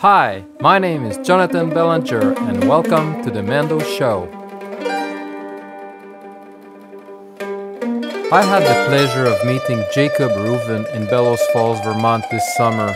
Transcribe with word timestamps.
Hi, 0.00 0.44
my 0.60 0.78
name 0.78 1.06
is 1.06 1.16
Jonathan 1.26 1.70
Bellinger, 1.70 2.34
and 2.40 2.68
welcome 2.68 3.22
to 3.22 3.30
the 3.30 3.42
Mando 3.42 3.78
Show. 3.78 4.28
I 8.30 8.42
had 8.42 8.60
the 8.60 8.88
pleasure 8.88 9.24
of 9.24 9.42
meeting 9.46 9.82
Jacob 9.94 10.32
Reuven 10.32 10.84
in 10.94 11.06
Bellows 11.06 11.40
Falls, 11.50 11.80
Vermont 11.80 12.26
this 12.30 12.44
summer. 12.56 12.94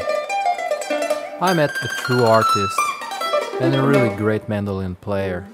I 1.41 1.55
met 1.55 1.71
a 1.71 1.89
true 2.03 2.25
artist 2.25 2.79
and 3.63 3.75
a 3.75 3.83
really 3.83 4.15
great 4.17 4.47
mandolin 4.47 4.97
player. 4.97 5.49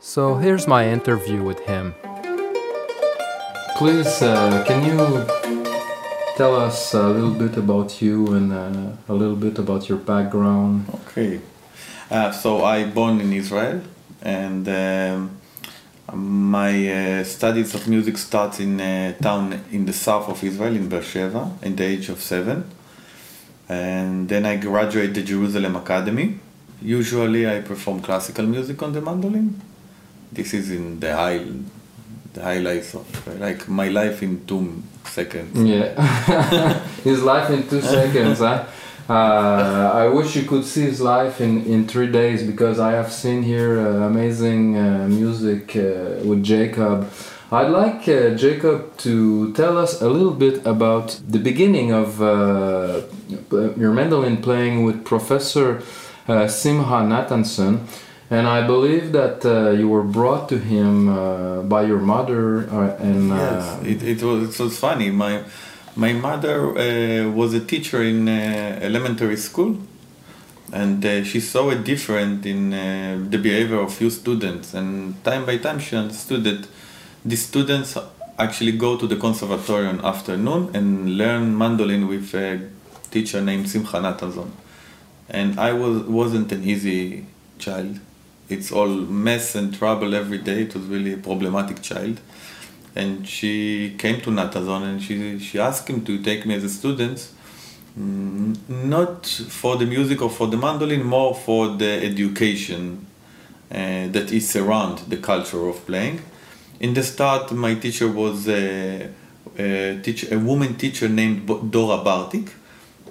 So 0.00 0.34
here's 0.34 0.66
my 0.66 0.88
interview 0.88 1.44
with 1.44 1.60
him. 1.60 1.94
Please, 3.76 4.22
uh, 4.22 4.64
can 4.66 4.84
you 4.84 5.47
tell 6.38 6.54
us 6.54 6.94
a 6.94 7.08
little 7.08 7.34
bit 7.34 7.56
about 7.56 8.00
you 8.00 8.32
and 8.32 8.52
uh, 8.52 9.12
a 9.12 9.12
little 9.12 9.34
bit 9.34 9.58
about 9.58 9.88
your 9.88 9.98
background? 9.98 10.88
Okay. 10.94 11.40
Uh, 12.08 12.30
so 12.30 12.64
I 12.64 12.84
born 12.84 13.20
in 13.20 13.32
Israel, 13.32 13.82
and 14.22 14.68
um, 14.68 15.36
my 16.14 16.72
uh, 16.92 17.24
studies 17.24 17.74
of 17.74 17.88
music 17.88 18.16
starts 18.16 18.60
in 18.60 18.78
a 18.78 19.16
town 19.20 19.60
in 19.72 19.84
the 19.84 19.92
south 19.92 20.28
of 20.28 20.44
Israel, 20.44 20.76
in 20.76 20.88
Beersheba, 20.88 21.50
at 21.60 21.76
the 21.76 21.84
age 21.84 22.08
of 22.08 22.20
seven. 22.22 22.70
And 23.68 24.28
then 24.28 24.46
I 24.46 24.58
graduate 24.58 25.14
the 25.14 25.24
Jerusalem 25.24 25.74
Academy. 25.74 26.38
Usually 26.80 27.48
I 27.48 27.62
perform 27.62 28.00
classical 28.00 28.46
music 28.46 28.80
on 28.80 28.92
the 28.92 29.00
mandolin. 29.00 29.60
This 30.30 30.54
is 30.54 30.70
in 30.70 31.00
the 31.00 31.16
high, 31.16 31.44
the 32.32 32.42
highlights 32.42 32.94
of 32.94 33.06
like 33.40 33.68
my 33.68 33.88
life 33.88 34.22
in 34.22 34.44
two 34.46 34.82
seconds. 35.04 35.58
Yeah, 35.58 36.78
his 37.04 37.22
life 37.22 37.50
in 37.50 37.68
two 37.68 37.80
seconds. 37.80 38.38
Huh? 38.38 38.64
Uh, 39.08 39.90
I 39.94 40.06
wish 40.08 40.36
you 40.36 40.42
could 40.42 40.64
see 40.66 40.82
his 40.82 41.00
life 41.00 41.40
in, 41.40 41.64
in 41.64 41.88
three 41.88 42.12
days 42.12 42.42
because 42.42 42.78
I 42.78 42.92
have 42.92 43.10
seen 43.10 43.42
here 43.42 43.80
uh, 43.80 44.06
amazing 44.06 44.76
uh, 44.76 45.08
music 45.08 45.74
uh, 45.76 46.20
with 46.28 46.44
Jacob. 46.44 47.10
I'd 47.50 47.70
like 47.70 48.06
uh, 48.06 48.34
Jacob 48.34 48.94
to 48.98 49.54
tell 49.54 49.78
us 49.78 50.02
a 50.02 50.08
little 50.10 50.34
bit 50.34 50.66
about 50.66 51.18
the 51.26 51.38
beginning 51.38 51.90
of 51.90 52.20
uh, 52.20 53.00
your 53.50 53.92
mandolin 53.92 54.42
playing 54.42 54.84
with 54.84 55.06
Professor 55.06 55.80
Simcha 56.26 57.00
Nathanson. 57.12 57.86
And 58.30 58.46
I 58.46 58.66
believe 58.66 59.12
that 59.12 59.44
you 59.78 59.88
were 59.88 60.02
brought 60.02 60.48
to 60.50 60.58
him 60.58 61.68
by 61.68 61.82
your 61.84 61.98
mother. 61.98 62.64
and 62.98 63.30
yes, 63.30 63.82
it, 63.82 64.02
it, 64.02 64.22
was, 64.22 64.60
it 64.60 64.62
was 64.62 64.78
funny. 64.78 65.10
My 65.10 65.44
my 65.98 66.12
mother 66.12 66.78
uh, 66.78 67.28
was 67.32 67.54
a 67.54 67.60
teacher 67.60 68.00
in 68.04 68.28
uh, 68.28 68.78
elementary 68.80 69.36
school, 69.36 69.78
and 70.72 71.04
uh, 71.04 71.24
she 71.24 71.40
saw 71.40 71.70
a 71.70 71.74
difference 71.74 72.46
in 72.46 72.72
uh, 72.72 73.18
the 73.28 73.36
behavior 73.36 73.80
of 73.80 73.92
few 73.92 74.08
students. 74.08 74.74
And 74.74 75.22
time 75.24 75.44
by 75.44 75.56
time, 75.58 75.80
she 75.80 75.96
understood 75.96 76.44
that 76.44 76.68
the 77.24 77.36
students 77.36 77.98
actually 78.38 78.72
go 78.72 78.96
to 78.96 79.08
the 79.08 79.16
conservatorium 79.16 79.98
afternoon 80.04 80.70
and 80.72 81.18
learn 81.18 81.58
mandolin 81.58 82.06
with 82.06 82.32
a 82.32 82.60
teacher 83.10 83.40
named 83.40 83.68
Simcha 83.68 83.96
Nathanson. 83.98 84.50
And 85.28 85.58
I 85.58 85.72
was 85.72 86.02
wasn't 86.04 86.52
an 86.52 86.62
easy 86.62 87.26
child. 87.58 87.98
It's 88.48 88.72
all 88.72 88.88
mess 88.88 89.54
and 89.54 89.74
trouble 89.74 90.14
every 90.14 90.38
day. 90.38 90.62
It 90.62 90.74
was 90.74 90.84
really 90.84 91.12
a 91.12 91.18
problematic 91.18 91.82
child 91.82 92.20
and 92.98 93.26
she 93.26 93.94
came 93.96 94.20
to 94.22 94.30
Nathanson 94.30 94.82
and 94.82 95.02
she, 95.02 95.38
she 95.38 95.58
asked 95.58 95.88
him 95.88 96.04
to 96.04 96.20
take 96.20 96.44
me 96.44 96.54
as 96.56 96.64
a 96.64 96.68
student, 96.68 97.28
mm, 97.98 98.56
not 98.68 99.24
for 99.26 99.76
the 99.76 99.86
music 99.86 100.20
or 100.20 100.28
for 100.30 100.48
the 100.48 100.56
mandolin, 100.56 101.04
more 101.04 101.34
for 101.34 101.68
the 101.76 102.04
education 102.04 103.06
uh, 103.70 104.08
that 104.08 104.32
is 104.32 104.56
around 104.56 104.98
the 105.08 105.16
culture 105.16 105.68
of 105.68 105.86
playing. 105.86 106.20
In 106.80 106.94
the 106.94 107.04
start, 107.04 107.52
my 107.52 107.74
teacher 107.74 108.08
was 108.10 108.48
a, 108.48 109.08
a, 109.56 110.00
teacher, 110.02 110.34
a 110.34 110.38
woman 110.38 110.74
teacher 110.74 111.08
named 111.08 111.46
Dora 111.46 111.98
Bartik 111.98 112.50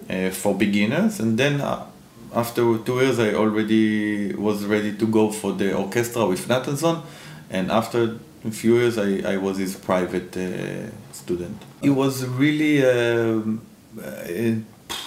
uh, 0.10 0.32
for 0.32 0.54
beginners, 0.54 1.22
and 1.22 1.38
then 1.38 1.62
uh, 1.62 1.86
after 2.34 2.78
two 2.80 3.00
years, 3.02 3.20
I 3.20 3.34
already 3.34 4.34
was 4.34 4.66
ready 4.66 4.94
to 4.94 5.08
go 5.08 5.32
for 5.32 5.54
the 5.54 5.76
orchestra 5.76 6.26
with 6.26 6.48
Nathanson, 6.48 7.04
and 7.50 7.72
after 7.72 8.18
a 8.46 8.52
few 8.52 8.78
years 8.78 8.98
I, 8.98 9.34
I 9.34 9.38
was 9.38 9.58
his 9.58 9.76
private 9.76 10.36
uh, 10.38 10.90
student. 11.12 11.62
He 11.82 11.90
was 11.90 12.26
really 12.26 12.86
um, 12.86 13.62
uh, 14.00 14.04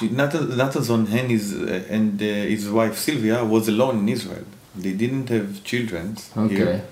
Nathanson 0.00 1.10
and 1.12 1.30
his 1.30 1.54
uh, 1.54 1.84
and 1.88 2.20
uh, 2.20 2.24
his 2.24 2.68
wife 2.68 2.96
Sylvia 2.96 3.44
was 3.44 3.68
alone 3.68 4.00
in 4.00 4.08
Israel. 4.08 4.44
They 4.74 4.92
didn't 4.92 5.28
have 5.28 5.62
children 5.64 6.16
okay. 6.36 6.54
here. 6.54 6.84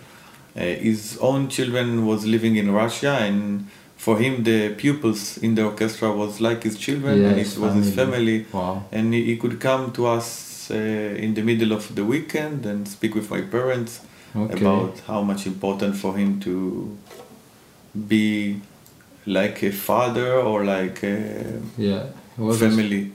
Uh, 0.57 0.61
his 0.61 1.19
own 1.21 1.49
children 1.49 2.07
was 2.07 2.27
living 2.27 2.57
in 2.57 2.71
Russia, 2.73 3.19
and 3.21 3.69
for 3.99 4.17
him 4.17 4.45
the 4.45 4.75
pupils 4.75 5.39
in 5.39 5.57
the 5.57 5.65
orchestra 5.65 6.11
was 6.11 6.41
like 6.41 6.63
his 6.63 6.79
children, 6.79 7.21
yes, 7.21 7.29
and 7.29 7.41
it 7.41 7.59
was 7.63 7.75
his 7.75 7.95
family. 7.95 8.47
Wow. 8.53 8.85
And 8.93 9.13
he, 9.13 9.25
he 9.25 9.37
could 9.37 9.61
come 9.61 9.93
to 9.93 10.07
us 10.07 10.71
uh, 10.71 10.75
in 10.75 11.35
the 11.35 11.43
middle 11.43 11.73
of 11.73 11.95
the 11.95 12.05
weekend 12.05 12.65
and 12.65 12.87
speak 12.87 13.15
with 13.15 13.29
my 13.29 13.43
parents 13.43 14.01
okay. 14.37 14.61
about 14.61 15.01
how 15.01 15.23
much 15.23 15.47
important 15.47 15.97
for 15.97 16.17
him 16.17 16.39
to 16.41 16.97
be 18.07 18.61
like 19.27 19.63
a 19.65 19.73
father 19.73 20.33
or 20.35 20.65
like 20.65 21.03
a 21.03 21.61
yeah, 21.77 22.07
family. 22.57 23.13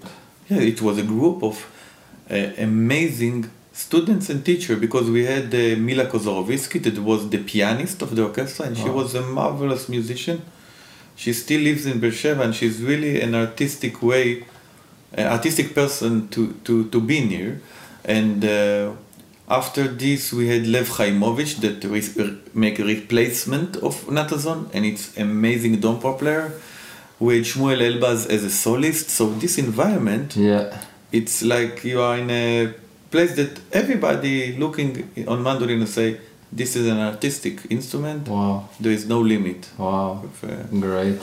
Yeah, 0.50 0.60
it 0.60 0.82
was 0.82 0.98
a 0.98 1.04
group 1.04 1.44
of 1.44 1.56
uh, 2.30 2.36
amazing 2.58 3.50
students 3.72 4.30
and 4.30 4.46
teacher 4.46 4.76
because 4.76 5.10
we 5.10 5.26
had 5.26 5.46
uh, 5.46 5.80
Mila 5.80 6.06
Kozorovisky 6.08 6.84
that 6.84 7.00
was 7.00 7.30
the 7.30 7.38
pianist 7.38 8.02
of 8.02 8.16
the 8.16 8.24
orchestra 8.24 8.66
and 8.66 8.78
wow. 8.78 8.84
she 8.84 8.90
was 8.90 9.16
a 9.16 9.22
marvelous 9.22 9.88
musician. 9.88 10.42
She 11.16 11.34
still 11.34 11.62
lives 11.62 11.86
in 11.86 12.00
Beersheba 12.00 12.42
and 12.42 12.56
she's 12.56 12.82
really 12.82 13.22
an 13.22 13.36
artistic 13.36 14.02
way, 14.02 14.46
an 15.14 15.28
artistic 15.28 15.76
person 15.76 16.28
to, 16.30 16.54
to, 16.64 16.90
to 16.90 17.00
be 17.00 17.22
near. 17.22 17.62
And 18.04 18.44
uh, 18.44 18.94
after 19.50 19.88
this, 19.88 20.34
we 20.34 20.48
had 20.48 20.66
Lev 20.68 20.90
Chaimovich 20.90 21.62
that 21.62 21.84
re- 21.84 22.38
make 22.54 22.80
a 22.80 22.84
replacement 22.84 23.78
of 23.78 24.06
Nathanson, 24.08 24.70
and 24.74 24.86
it's 24.86 25.16
amazing 25.18 25.78
domra 25.80 26.18
player. 26.18 26.52
With 27.20 27.46
Shmuel 27.46 27.80
Elbaz 27.80 28.30
as 28.30 28.44
a 28.44 28.48
solist, 28.48 29.10
so 29.10 29.30
this 29.30 29.58
environment, 29.58 30.36
yeah, 30.36 30.82
it's 31.12 31.42
like 31.44 31.84
you 31.86 32.02
are 32.02 32.18
in 32.18 32.30
a 32.30 32.74
place 33.12 33.36
that 33.36 33.62
everybody 33.72 34.58
looking 34.58 35.10
on 35.28 35.42
mandolin 35.44 35.80
and 35.80 35.88
say, 35.88 36.20
"This 36.56 36.76
is 36.76 36.86
an 36.88 37.00
artistic 37.00 37.56
instrument. 37.70 38.28
Wow, 38.28 38.70
there 38.80 38.92
is 38.92 39.06
no 39.06 39.20
limit." 39.22 39.70
Wow, 39.78 40.22
with, 40.24 40.44
uh, 40.44 40.64
great. 40.80 41.22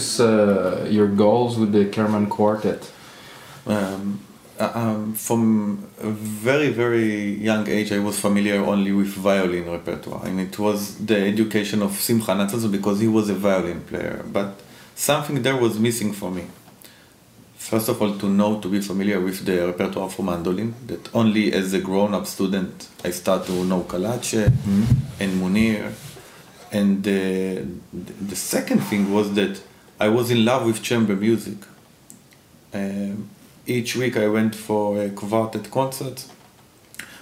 Is 0.00 0.18
uh, 0.18 0.88
your 0.90 1.08
goals 1.08 1.58
with 1.58 1.72
the 1.72 1.84
Kerman 1.94 2.26
Quartet? 2.30 2.90
Um, 3.66 4.18
uh, 4.58 4.72
um, 4.74 5.12
from 5.12 5.42
a 6.00 6.10
very 6.50 6.70
very 6.70 7.34
young 7.48 7.68
age, 7.68 7.92
I 7.92 7.98
was 7.98 8.18
familiar 8.18 8.64
only 8.72 8.92
with 8.92 9.08
violin 9.08 9.66
repertoire, 9.70 10.22
and 10.26 10.40
it 10.40 10.58
was 10.58 10.80
the 11.10 11.18
education 11.32 11.82
of 11.82 11.92
Simcha 12.06 12.32
Nathanson 12.32 12.72
because 12.72 12.98
he 13.00 13.08
was 13.08 13.28
a 13.28 13.34
violin 13.34 13.82
player. 13.82 14.24
But 14.36 14.50
something 14.94 15.42
there 15.42 15.58
was 15.64 15.78
missing 15.78 16.14
for 16.14 16.30
me. 16.30 16.44
First 17.56 17.90
of 17.90 18.00
all, 18.00 18.16
to 18.22 18.26
know 18.26 18.58
to 18.62 18.68
be 18.68 18.80
familiar 18.80 19.20
with 19.20 19.44
the 19.44 19.66
repertoire 19.66 20.08
for 20.08 20.22
mandolin. 20.22 20.74
That 20.86 21.14
only 21.14 21.52
as 21.52 21.74
a 21.74 21.80
grown-up 21.88 22.26
student 22.26 22.88
I 23.04 23.10
start 23.10 23.44
to 23.48 23.52
know 23.70 23.82
Calace 23.92 24.44
mm 24.48 24.52
-hmm. 24.64 25.22
and 25.22 25.30
Munier, 25.40 25.86
and 26.78 27.06
uh, 27.06 27.12
the 28.30 28.38
second 28.54 28.80
thing 28.88 29.02
was 29.16 29.26
that 29.40 29.54
I 30.00 30.08
was 30.08 30.30
in 30.30 30.46
love 30.46 30.64
with 30.64 30.82
chamber 30.82 31.14
music. 31.14 31.58
Um, 32.72 33.28
each 33.66 33.96
week 33.96 34.16
I 34.16 34.28
went 34.28 34.54
for 34.54 35.02
a 35.02 35.10
quartet 35.10 35.70
concert. 35.70 36.24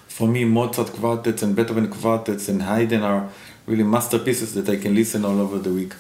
For 0.07 0.29
me, 0.29 0.45
Mozart 0.45 0.93
quartets 0.93 1.43
and 1.43 1.57
Beethoven 1.57 1.89
quartets 1.89 2.49
and 2.49 2.63
Haydn 2.63 3.03
are 3.03 3.31
really 3.67 3.83
masterpieces 3.83 4.55
that 4.55 4.69
I 4.69 4.77
can 4.77 4.95
listen 4.95 5.25
all 5.25 5.41
over 5.41 5.59
the 5.59 5.73
week. 5.73 5.95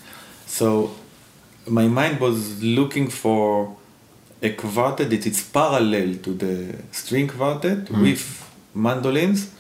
So 0.47 0.95
my 1.67 1.89
mind 1.89 2.21
was 2.21 2.63
looking 2.63 3.09
for 3.09 3.77
a 4.41 4.51
quartet 4.51 5.11
that 5.11 5.27
is 5.27 5.43
parallel 5.43 6.15
to 6.23 6.33
the 6.33 6.77
string 6.93 7.27
quartet 7.27 7.87
mm. 7.87 8.03
with 8.03 8.49
mandolins 8.73 9.51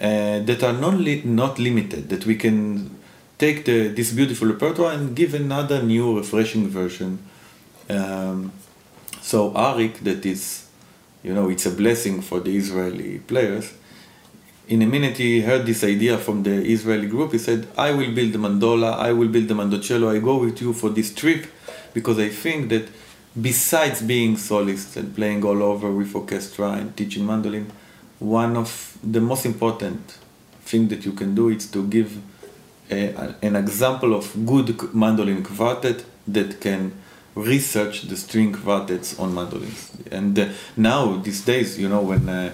uh, 0.00 0.40
that 0.40 0.64
are 0.64 0.72
not, 0.72 0.94
li- 0.94 1.22
not 1.24 1.60
limited, 1.60 2.08
that 2.08 2.26
we 2.26 2.34
can 2.34 2.90
take 3.38 3.64
the, 3.64 3.88
this 3.88 4.12
beautiful 4.12 4.48
repertoire 4.48 4.92
and 4.92 5.14
give 5.14 5.34
another 5.34 5.82
new, 5.82 6.16
refreshing 6.16 6.68
version. 6.68 7.18
Um, 7.88 8.52
so 9.20 9.50
Arik, 9.52 10.00
that 10.00 10.24
is, 10.24 10.68
you 11.22 11.34
know, 11.34 11.48
it's 11.48 11.66
a 11.66 11.70
blessing 11.70 12.22
for 12.22 12.40
the 12.40 12.56
Israeli 12.56 13.18
players. 13.18 13.72
In 14.68 14.82
a 14.82 14.86
minute, 14.86 15.18
he 15.18 15.42
heard 15.42 15.64
this 15.64 15.84
idea 15.84 16.18
from 16.18 16.42
the 16.42 16.50
Israeli 16.50 17.06
group. 17.06 17.32
He 17.32 17.38
said, 17.38 17.68
"I 17.78 17.92
will 17.92 18.12
build 18.12 18.32
the 18.32 18.38
mandola. 18.38 18.98
I 18.98 19.12
will 19.12 19.28
build 19.28 19.48
the 19.48 19.54
mandocello. 19.54 20.08
I 20.14 20.18
go 20.18 20.38
with 20.38 20.60
you 20.60 20.72
for 20.72 20.90
this 20.90 21.14
trip, 21.14 21.46
because 21.94 22.18
I 22.18 22.30
think 22.30 22.70
that 22.70 22.88
besides 23.40 24.02
being 24.02 24.36
solist 24.36 24.96
and 24.96 25.14
playing 25.14 25.44
all 25.44 25.62
over 25.62 25.90
with 25.92 26.14
orchestra 26.16 26.72
and 26.72 26.96
teaching 26.96 27.24
mandolin, 27.24 27.70
one 28.18 28.56
of 28.56 28.98
the 29.04 29.20
most 29.20 29.46
important 29.46 30.18
thing 30.64 30.88
that 30.88 31.04
you 31.04 31.12
can 31.12 31.34
do 31.34 31.50
is 31.50 31.70
to 31.70 31.86
give 31.86 32.18
an 32.90 33.56
example 33.56 34.14
of 34.14 34.32
good 34.46 34.94
mandolin 34.94 35.42
quartet 35.42 36.04
that 36.28 36.60
can 36.60 36.92
research 37.34 38.02
the 38.02 38.16
string 38.16 38.52
quartets 38.52 39.18
on 39.18 39.34
mandolins. 39.34 39.92
And 40.10 40.38
uh, 40.38 40.48
now, 40.76 41.16
these 41.16 41.44
days, 41.44 41.78
you 41.78 41.88
know, 41.88 42.00
when 42.00 42.28
uh, 42.28 42.50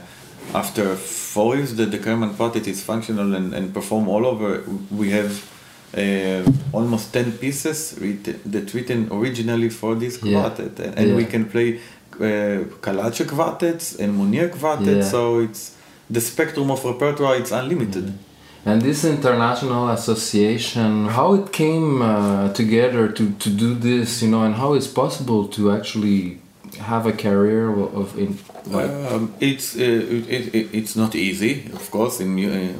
after 0.55 0.97
four 0.97 1.57
years 1.57 1.75
that 1.77 1.91
the 1.91 1.99
Kerman 1.99 2.35
quartet 2.35 2.67
is 2.67 2.83
functional 2.83 3.35
and, 3.35 3.55
and 3.55 3.73
perform 3.73 4.09
all 4.09 4.27
over, 4.27 4.63
we 4.91 5.11
have 5.11 5.49
uh, 5.97 6.43
almost 6.73 7.13
10 7.13 7.33
pieces 7.33 7.97
written, 8.01 8.41
that 8.45 8.75
written 8.75 9.09
originally 9.13 9.69
for 9.69 9.95
this 9.95 10.19
quartet. 10.19 10.73
Yeah. 10.79 10.93
And, 10.97 11.11
yeah. 11.11 11.17
we 11.17 11.27
can 11.27 11.49
play 11.49 11.81
uh, 12.17 12.65
Calace 12.83 13.25
quartets 13.27 13.95
and 13.97 14.19
Munier 14.19 14.51
quartets, 14.51 14.89
yeah. 14.89 15.03
so 15.03 15.41
it's 15.41 15.77
the 16.11 16.21
spectrum 16.21 16.71
of 16.71 16.85
repertoire, 16.85 17.37
it's 17.37 17.53
unlimited. 17.53 18.05
Mm-hmm. 18.05 18.32
And 18.65 18.81
this 18.81 19.05
international 19.05 19.89
association, 19.89 21.07
how 21.07 21.35
it 21.35 21.53
came 21.53 22.01
uh, 22.01 22.53
together 22.53 23.09
to, 23.09 23.33
to 23.33 23.51
do 23.51 23.75
this, 23.75 24.23
you 24.23 24.31
know, 24.31 24.45
and 24.45 24.55
how 24.55 24.75
it's 24.75 24.87
possible 24.87 25.49
to 25.49 25.73
actually 25.73 26.39
have 26.79 27.07
a 27.07 27.13
career 27.13 27.71
of 27.71 28.19
in 28.19 28.39
like 28.67 28.91
um, 28.91 29.35
it's 29.41 29.77
uh, 29.77 29.81
it, 29.81 30.55
it, 30.55 30.69
it's 30.73 30.97
not 30.97 31.15
easy 31.15 31.71
of 31.73 31.91
course 31.91 32.19
in 32.21 32.39
uh, 32.39 32.73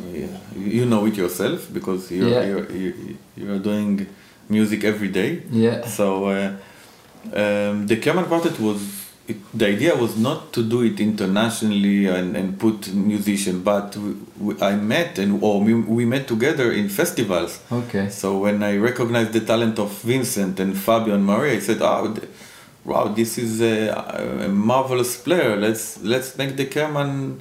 you 0.57 0.87
know 0.87 1.05
it 1.05 1.15
yourself 1.15 1.71
because 1.73 2.11
you're, 2.11 2.29
yeah. 2.29 2.43
you're 2.43 2.67
you're 3.37 3.59
doing 3.59 4.07
music 4.49 4.85
every 4.85 5.09
day. 5.09 5.43
Yeah. 5.51 5.87
So 5.87 6.27
uh, 6.27 6.57
um, 7.35 7.87
the 7.87 7.97
Kerman 7.97 8.27
Quartet 8.27 8.59
was 8.61 9.02
it, 9.33 9.59
the 9.61 9.67
idea 9.67 9.93
was 10.05 10.17
not 10.17 10.53
to 10.53 10.61
do 10.63 10.83
it 10.83 11.01
internationally 11.01 12.07
and, 12.07 12.37
and 12.37 12.59
put 12.59 12.93
musicians, 12.95 13.61
but 13.73 13.97
we, 13.97 14.11
we, 14.39 14.61
I 14.61 14.75
met 14.77 15.19
and 15.19 15.43
or 15.43 15.61
we, 15.61 15.75
we 15.75 16.05
met 16.05 16.25
together 16.29 16.73
in 16.73 16.89
festivals. 16.89 17.61
Okay. 17.71 18.09
So 18.09 18.39
when 18.39 18.63
I 18.63 18.77
recognized 18.77 19.33
the 19.33 19.41
talent 19.41 19.79
of 19.79 19.91
Vincent 20.03 20.61
and 20.61 20.77
Fabio 20.77 21.15
and 21.15 21.25
Maria, 21.25 21.55
I 21.55 21.61
said, 21.61 21.81
"Oh, 21.81 22.15
wow, 22.85 23.09
this 23.09 23.39
is 23.39 23.61
a, 23.61 23.89
a 24.47 24.49
marvelous 24.49 25.17
player. 25.27 25.57
Let's 25.57 25.85
let's 26.03 26.37
make 26.39 26.57
the 26.57 26.67
Kerman 26.67 27.41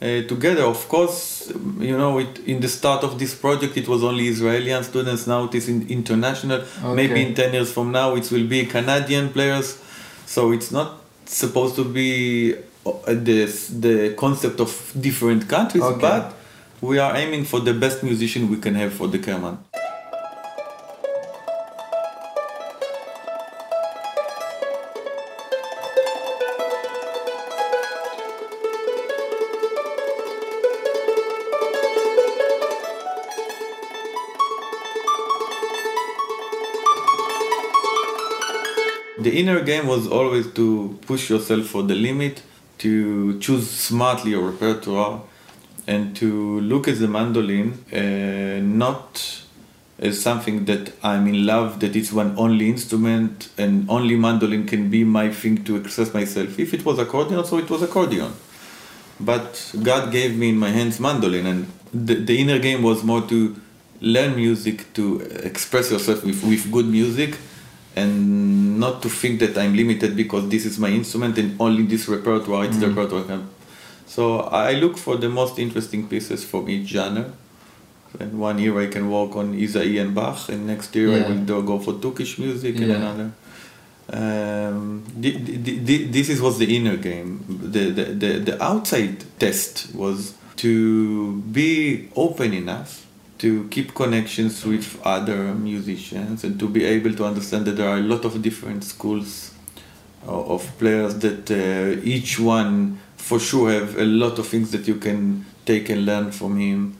uh, 0.00 0.22
together. 0.32 0.62
Of 0.62 0.88
course, 0.88 1.52
you 1.78 1.96
know, 1.96 2.18
it, 2.18 2.38
in 2.46 2.60
the 2.60 2.68
start 2.68 3.04
of 3.04 3.18
this 3.18 3.34
project, 3.34 3.76
it 3.76 3.88
was 3.88 4.02
only 4.02 4.28
Israeli 4.28 4.82
students. 4.82 5.26
Now 5.26 5.44
it 5.44 5.54
is 5.54 5.68
in, 5.68 5.88
international. 5.88 6.60
Okay. 6.60 6.94
Maybe 6.94 7.22
in 7.26 7.34
ten 7.34 7.52
years 7.52 7.72
from 7.72 7.92
now, 7.92 8.14
it 8.14 8.30
will 8.30 8.46
be 8.46 8.66
Canadian 8.66 9.30
players. 9.30 9.78
So 10.26 10.52
it's 10.52 10.70
not 10.70 10.97
supposed 11.28 11.76
to 11.76 11.84
be 11.84 12.54
uh, 12.86 12.90
the 13.06 13.46
the 13.78 14.14
concept 14.14 14.60
of 14.60 14.92
different 14.98 15.48
countries, 15.48 15.82
okay. 15.82 16.00
but 16.00 16.34
we 16.80 16.98
are 16.98 17.16
aiming 17.16 17.44
for 17.44 17.60
the 17.60 17.74
best 17.74 18.02
musician 18.02 18.48
we 18.50 18.56
can 18.56 18.74
have 18.74 18.92
for 18.92 19.08
the 19.08 19.18
Kerman. 19.18 19.58
The 39.18 39.38
inner 39.38 39.60
game 39.60 39.86
was 39.86 40.06
always 40.06 40.50
to 40.52 40.98
push 41.06 41.30
yourself 41.30 41.66
for 41.66 41.82
the 41.82 41.94
limit, 41.94 42.42
to 42.78 43.38
choose 43.40 43.68
smartly 43.68 44.30
your 44.30 44.50
repertoire, 44.50 45.22
and 45.86 46.14
to 46.16 46.60
look 46.60 46.86
at 46.86 46.98
the 46.98 47.08
mandolin 47.08 47.84
uh, 47.92 48.60
not 48.62 49.42
as 49.98 50.22
something 50.22 50.64
that 50.66 50.92
I'm 51.02 51.26
in 51.26 51.44
love, 51.44 51.80
that 51.80 51.96
it's 51.96 52.12
one 52.12 52.34
only 52.38 52.68
instrument 52.68 53.48
and 53.58 53.90
only 53.90 54.14
mandolin 54.14 54.64
can 54.66 54.90
be 54.90 55.02
my 55.02 55.32
thing 55.32 55.64
to 55.64 55.76
express 55.76 56.14
myself. 56.14 56.58
If 56.58 56.72
it 56.72 56.84
was 56.84 56.98
accordion, 57.00 57.44
so 57.44 57.58
it 57.58 57.68
was 57.68 57.82
accordion. 57.82 58.32
But 59.18 59.74
God 59.82 60.12
gave 60.12 60.36
me 60.36 60.50
in 60.50 60.58
my 60.58 60.70
hands 60.70 61.00
mandolin, 61.00 61.46
and 61.46 61.66
the, 61.92 62.14
the 62.14 62.38
inner 62.38 62.60
game 62.60 62.82
was 62.84 63.02
more 63.02 63.22
to 63.22 63.56
learn 64.00 64.36
music, 64.36 64.92
to 64.94 65.20
express 65.42 65.90
yourself 65.90 66.24
with, 66.24 66.44
with 66.44 66.70
good 66.70 66.86
music, 66.86 67.36
and 67.96 68.78
not 68.78 69.02
to 69.02 69.08
think 69.08 69.40
that 69.40 69.56
I'm 69.58 69.74
limited 69.74 70.16
because 70.16 70.48
this 70.48 70.64
is 70.64 70.78
my 70.78 70.88
instrument 70.88 71.38
and 71.38 71.60
only 71.60 71.84
this 71.84 72.08
repertoire, 72.08 72.64
it's 72.66 72.76
mm. 72.76 72.80
the 72.80 72.90
repertoire. 72.90 73.40
So 74.06 74.40
I 74.40 74.72
look 74.72 74.96
for 74.96 75.16
the 75.16 75.28
most 75.28 75.58
interesting 75.58 76.08
pieces 76.08 76.44
from 76.44 76.68
each 76.68 76.88
genre. 76.88 77.32
And 78.18 78.40
one 78.40 78.58
year 78.58 78.78
I 78.80 78.86
can 78.86 79.10
work 79.10 79.36
on 79.36 79.54
Ysaÿe 79.54 80.00
and 80.00 80.14
Bach, 80.14 80.48
and 80.48 80.66
next 80.66 80.94
year 80.96 81.08
yeah. 81.08 81.24
I 81.24 81.28
will 81.28 81.44
do, 81.44 81.62
go 81.62 81.78
for 81.78 82.00
Turkish 82.00 82.38
music 82.38 82.76
and 82.76 82.90
another. 82.90 83.32
Um, 84.10 85.04
the, 85.14 85.36
the, 85.36 85.78
the, 85.78 86.04
this 86.04 86.30
is 86.30 86.40
was 86.40 86.58
the 86.58 86.74
inner 86.74 86.96
game. 86.96 87.44
The, 87.46 87.90
the, 87.90 88.04
the, 88.04 88.38
the 88.38 88.64
outside 88.64 89.24
test 89.38 89.94
was 89.94 90.34
to 90.56 91.36
be 91.52 92.08
open 92.16 92.54
enough 92.54 93.06
to 93.38 93.68
keep 93.68 93.94
connections 93.94 94.64
with 94.64 95.00
other 95.04 95.54
musicians 95.54 96.44
and 96.44 96.58
to 96.58 96.68
be 96.68 96.84
able 96.84 97.14
to 97.14 97.24
understand 97.24 97.64
that 97.66 97.72
there 97.72 97.88
are 97.88 97.98
a 97.98 98.02
lot 98.02 98.24
of 98.24 98.42
different 98.42 98.82
schools 98.84 99.52
of 100.26 100.70
players 100.78 101.16
that 101.18 101.50
uh, 101.50 102.00
each 102.02 102.38
one 102.40 102.98
for 103.16 103.38
sure 103.38 103.70
have 103.70 103.96
a 103.96 104.04
lot 104.04 104.38
of 104.38 104.46
things 104.46 104.70
that 104.72 104.88
you 104.88 104.96
can 104.96 105.44
take 105.64 105.88
and 105.88 106.04
learn 106.04 106.32
from 106.32 106.58
him. 106.58 106.98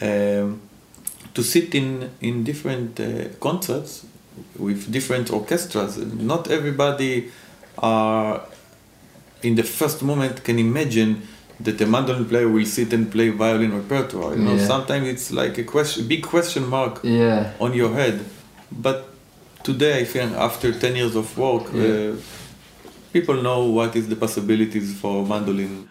Um, 0.00 0.60
to 1.34 1.42
sit 1.42 1.74
in 1.74 2.10
in 2.20 2.44
different 2.44 2.98
uh, 3.00 3.28
concerts 3.40 4.06
with 4.58 4.90
different 4.90 5.30
orchestras 5.30 5.96
not 5.98 6.50
everybody 6.50 7.30
are 7.78 8.40
in 9.42 9.54
the 9.56 9.62
first 9.62 10.02
moment 10.02 10.42
can 10.44 10.58
imagine 10.58 11.22
that 11.60 11.78
the 11.78 11.86
mandolin 11.86 12.24
player 12.24 12.48
will 12.48 12.66
sit 12.66 12.92
and 12.92 13.10
play 13.10 13.30
violin 13.30 13.74
repertoire. 13.74 14.34
You 14.34 14.42
know, 14.42 14.54
yeah. 14.54 14.66
sometimes 14.66 15.08
it's 15.08 15.32
like 15.32 15.58
a 15.58 15.64
question, 15.64 16.06
big 16.08 16.22
question 16.24 16.66
mark 16.68 17.00
yeah. 17.02 17.52
on 17.60 17.74
your 17.74 17.92
head. 17.92 18.24
But 18.72 19.08
today, 19.62 20.00
I 20.00 20.04
think 20.04 20.32
after 20.32 20.72
ten 20.72 20.96
years 20.96 21.14
of 21.14 21.36
work, 21.38 21.64
yeah. 21.72 21.84
uh, 21.84 22.16
people 23.12 23.42
know 23.42 23.64
what 23.66 23.94
is 23.96 24.08
the 24.08 24.16
possibilities 24.16 24.98
for 24.98 25.24
mandolin. 25.24 25.88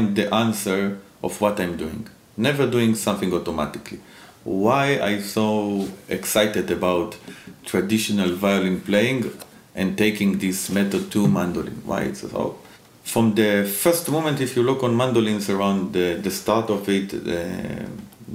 Find 0.00 0.16
the 0.16 0.34
answer 0.34 0.98
of 1.22 1.40
what 1.40 1.60
I'm 1.60 1.76
doing. 1.76 2.08
Never 2.36 2.66
doing 2.66 2.94
something 2.94 3.32
automatically. 3.32 4.00
Why 4.44 4.98
I'm 4.98 5.22
so 5.22 5.88
excited 6.08 6.70
about 6.70 7.16
traditional 7.64 8.30
violin 8.34 8.80
playing 8.80 9.30
and 9.74 9.96
taking 9.96 10.38
this 10.38 10.70
method 10.70 11.10
to 11.12 11.28
mandolin. 11.28 11.82
Why 11.84 12.02
it's 12.02 12.20
so? 12.20 12.56
From 13.04 13.34
the 13.34 13.64
first 13.64 14.10
moment, 14.10 14.40
if 14.40 14.56
you 14.56 14.62
look 14.62 14.82
on 14.82 14.96
mandolins 14.96 15.50
around 15.50 15.92
the, 15.92 16.18
the 16.22 16.30
start 16.30 16.70
of 16.70 16.88
it, 16.88 17.10
the, 17.10 17.86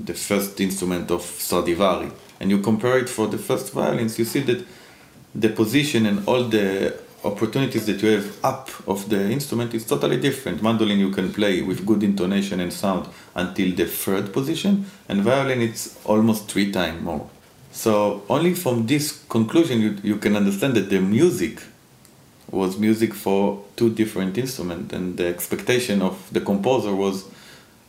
the 0.05 0.13
first 0.13 0.59
instrument 0.59 1.11
of 1.11 1.21
Stradivari, 1.21 2.11
and 2.39 2.51
you 2.51 2.59
compare 2.59 2.97
it 2.99 3.09
for 3.09 3.27
the 3.27 3.37
first 3.37 3.73
violins, 3.73 4.19
you 4.19 4.25
see 4.25 4.41
that 4.41 4.65
the 5.33 5.49
position 5.49 6.05
and 6.05 6.27
all 6.27 6.43
the 6.43 6.93
opportunities 7.25 7.85
that 7.87 8.01
you 8.01 8.09
have 8.09 8.45
up 8.45 8.69
of 8.87 9.09
the 9.09 9.31
instrument 9.31 9.73
is 9.73 9.85
totally 9.85 10.17
different. 10.17 10.61
Mandolin 10.61 10.99
you 10.99 11.11
can 11.11 11.33
play 11.33 11.61
with 11.61 11.85
good 11.85 12.03
intonation 12.03 12.59
and 12.59 12.71
sound 12.71 13.07
until 13.35 13.75
the 13.75 13.85
third 13.85 14.31
position, 14.31 14.85
and 15.09 15.21
violin 15.21 15.61
it's 15.61 15.97
almost 16.05 16.49
three 16.49 16.71
times 16.71 17.01
more. 17.01 17.29
So 17.71 18.23
only 18.29 18.53
from 18.53 18.85
this 18.87 19.23
conclusion 19.27 19.81
you, 19.81 19.97
you 20.03 20.17
can 20.17 20.35
understand 20.35 20.75
that 20.75 20.89
the 20.89 20.99
music 20.99 21.61
was 22.49 22.77
music 22.77 23.13
for 23.13 23.63
two 23.75 23.89
different 23.89 24.37
instruments, 24.37 24.93
and 24.93 25.17
the 25.17 25.27
expectation 25.27 26.01
of 26.01 26.29
the 26.31 26.41
composer 26.41 26.93
was 26.95 27.25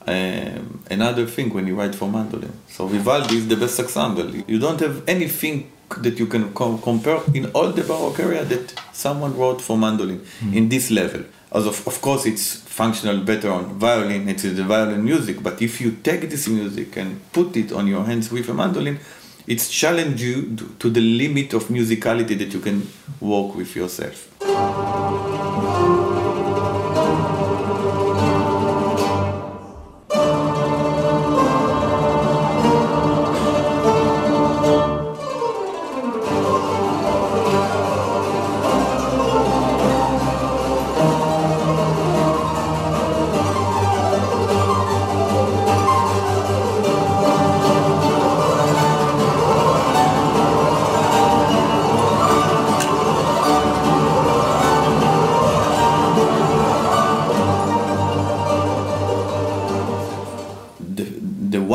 um, 0.06 0.82
another 0.90 1.26
thing 1.26 1.52
when 1.52 1.66
you 1.66 1.74
write 1.76 1.94
for 1.94 2.08
mandolin. 2.08 2.52
So 2.68 2.86
Vivaldi 2.86 3.36
is 3.36 3.48
the 3.48 3.56
best 3.56 3.78
example. 3.78 4.34
You 4.34 4.58
don't 4.58 4.80
have 4.80 5.08
anything 5.08 5.70
that 5.98 6.18
you 6.18 6.26
can 6.26 6.52
com- 6.52 6.80
compare 6.80 7.20
in 7.34 7.46
all 7.52 7.70
the 7.72 7.82
Baroque 7.82 8.20
area 8.20 8.44
that 8.44 8.74
someone 8.92 9.36
wrote 9.36 9.60
for 9.60 9.76
mandolin 9.78 10.20
mm. 10.40 10.54
in 10.54 10.68
this 10.68 10.90
level. 10.90 11.22
As 11.52 11.66
of, 11.66 11.86
of 11.86 12.00
course, 12.00 12.26
it's 12.26 12.56
functional 12.56 13.18
better 13.20 13.50
on 13.50 13.78
violin, 13.78 14.28
it's 14.28 14.42
the 14.42 14.64
violin 14.64 15.04
music, 15.04 15.42
but 15.42 15.62
if 15.62 15.80
you 15.80 15.92
take 15.92 16.28
this 16.28 16.48
music 16.48 16.96
and 16.96 17.20
put 17.32 17.56
it 17.56 17.72
on 17.72 17.86
your 17.86 18.04
hands 18.04 18.30
with 18.30 18.48
a 18.48 18.54
mandolin, 18.54 18.98
it's 19.46 19.70
challenge 19.70 20.20
you 20.20 20.56
to 20.78 20.90
the 20.90 21.00
limit 21.00 21.54
of 21.54 21.68
musicality 21.68 22.36
that 22.36 22.52
you 22.52 22.60
can 22.60 22.88
work 23.20 23.54
with 23.54 23.76
yourself. 23.76 24.28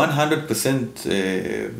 100% 0.02 1.06
uh, 1.06 1.72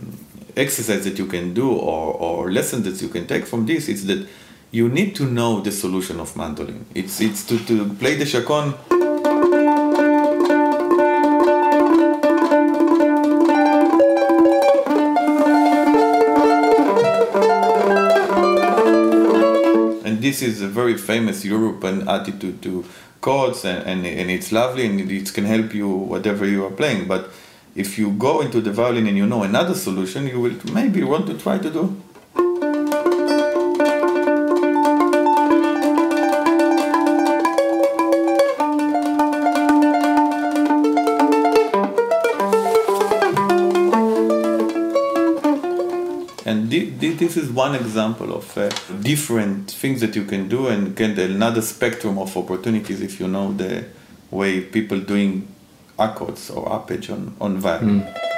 exercise 0.56 1.04
that 1.06 1.18
you 1.18 1.26
can 1.26 1.54
do 1.56 1.72
or, 1.72 2.14
or 2.14 2.52
lesson 2.52 2.84
that 2.84 3.02
you 3.02 3.08
can 3.08 3.26
take 3.26 3.48
from 3.48 3.66
this 3.66 3.88
is 3.88 4.06
that 4.06 4.28
you 4.70 4.88
need 4.90 5.16
to 5.16 5.26
know 5.26 5.60
the 5.62 5.72
solution 5.72 6.20
of 6.20 6.38
mandolin. 6.38 6.86
It's, 6.94 7.20
it's 7.20 7.44
to, 7.48 7.58
to 7.66 7.90
play 7.96 8.16
the 8.16 8.26
chaconne. 8.26 8.76
And 20.06 20.22
this 20.22 20.44
is 20.44 20.62
a 20.62 20.68
very 20.68 20.96
famous 20.98 21.44
European 21.44 22.08
attitude 22.08 22.62
to 22.62 22.86
chords 23.20 23.66
and, 23.66 23.88
and, 23.88 24.06
and 24.06 24.30
it's 24.30 24.52
lovely 24.52 24.86
and 24.86 25.12
it 25.12 25.34
can 25.34 25.46
help 25.46 25.74
you 25.74 25.88
whatever 25.90 26.46
you 26.46 26.66
are 26.66 26.72
playing. 26.72 27.08
But 27.08 27.32
if 27.76 27.98
you 27.98 28.12
go 28.12 28.42
into 28.42 28.60
the 28.60 28.72
violin 28.72 29.08
and 29.08 29.18
you 29.18 29.26
know 29.26 29.44
another 29.44 29.74
solution, 29.74 30.28
you 30.28 30.40
will 30.40 30.56
maybe 30.74 31.04
want 31.04 31.28
to 31.28 31.38
try 31.38 31.58
to 31.58 31.70
do. 31.70 32.02
And 46.44 46.70
this 46.70 47.38
is 47.38 47.50
one 47.50 47.76
example 47.76 48.34
of 48.34 48.58
uh, 48.58 48.70
different 49.02 49.72
things 49.72 50.02
that 50.02 50.16
you 50.18 50.26
can 50.26 50.50
do 50.50 50.68
and 50.68 50.94
get 50.94 51.18
another 51.18 51.62
spectrum 51.62 52.18
of 52.18 52.36
opportunities 52.36 53.00
if 53.02 53.22
you 53.22 53.28
know 53.30 53.54
the 53.54 53.86
way 54.32 54.60
people 54.60 55.00
doing 55.00 55.48
accords 56.02 56.50
or 56.50 56.66
arpeggi 56.70 57.12
on, 57.12 57.34
on 57.40 57.58
violin. 57.58 58.02
Mm. 58.02 58.31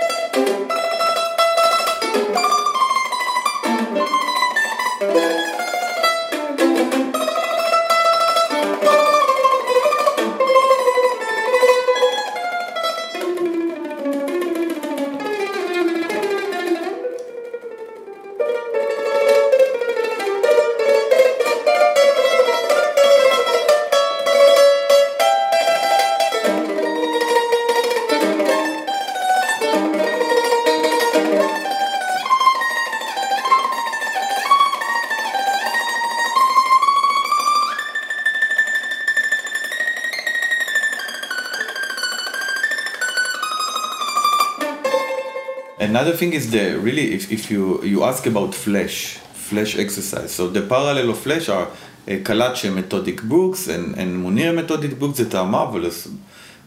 Another 45.93 46.13
thing 46.13 46.33
is 46.33 46.50
the 46.50 46.79
really 46.79 47.13
if, 47.13 47.31
if 47.31 47.51
you 47.51 47.79
you 47.83 48.03
ask 48.03 48.25
about 48.25 48.55
Flesch 48.55 49.19
Flesch 49.47 49.77
exercise. 49.77 50.31
So 50.33 50.50
the 50.50 50.63
parallel 50.63 51.12
of 51.12 51.19
Flesch 51.19 51.50
are 51.50 51.67
uh, 51.67 52.23
Calace 52.25 52.65
methodic 52.71 53.21
books 53.21 53.67
and, 53.67 53.95
and 53.95 54.25
Munier 54.25 54.55
methodic 54.55 54.97
books 54.97 55.19
that 55.19 55.35
are 55.35 55.45
marvelous, 55.45 56.09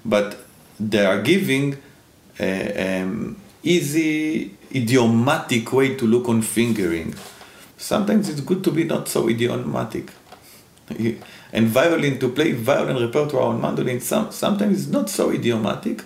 but 0.04 0.38
they 0.78 1.04
are 1.04 1.20
giving 1.22 1.76
a, 2.38 3.00
um, 3.02 3.36
easy 3.64 4.54
idiomatic 4.72 5.72
way 5.72 5.96
to 5.96 6.06
look 6.06 6.28
on 6.28 6.40
fingering. 6.40 7.12
Sometimes 7.76 8.28
it's 8.28 8.42
good 8.42 8.62
to 8.62 8.70
be 8.70 8.84
not 8.84 9.08
so 9.08 9.28
idiomatic. 9.28 10.12
And 11.52 11.66
violin 11.66 12.20
to 12.20 12.28
play 12.28 12.52
violin 12.52 12.96
repertoire 13.04 13.48
on 13.48 13.60
mandolin 13.60 14.00
some, 14.00 14.30
sometimes 14.30 14.82
it's 14.82 14.92
not 14.92 15.10
so 15.10 15.30
idiomatic 15.30 16.04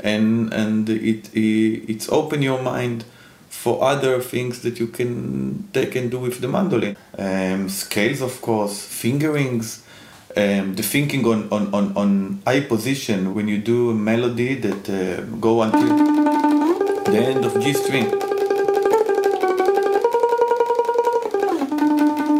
and 0.00 0.52
and 0.52 0.88
it, 0.88 1.34
it 1.34 1.90
it's 1.90 2.08
open 2.08 2.42
your 2.42 2.62
mind 2.62 3.04
for 3.48 3.82
other 3.82 4.20
things 4.20 4.60
that 4.62 4.78
you 4.78 4.86
can 4.86 5.68
take 5.72 5.96
and 5.96 6.10
do 6.10 6.18
with 6.18 6.40
the 6.40 6.48
mandolin. 6.48 6.96
Um, 7.18 7.68
scales, 7.68 8.20
of 8.22 8.40
course, 8.40 8.80
fingerings, 8.80 9.82
um, 10.36 10.74
the 10.76 10.82
thinking 10.82 11.26
on, 11.26 11.48
on, 11.50 11.74
on, 11.74 11.96
on 11.96 12.42
eye 12.46 12.60
position 12.60 13.34
when 13.34 13.48
you 13.48 13.58
do 13.58 13.90
a 13.90 13.94
melody 13.94 14.54
that 14.54 14.88
uh, 14.88 15.22
go 15.40 15.62
until 15.62 15.96
the 17.04 17.18
end 17.18 17.44
of 17.44 17.60
G 17.60 17.72
string. 17.72 18.10